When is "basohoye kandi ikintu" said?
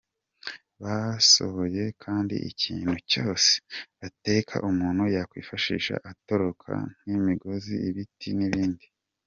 0.81-2.93